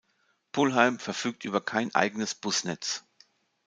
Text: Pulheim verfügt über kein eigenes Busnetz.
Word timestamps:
Pulheim 0.51 0.97
verfügt 0.97 1.45
über 1.45 1.61
kein 1.61 1.93
eigenes 1.93 2.33
Busnetz. 2.33 3.03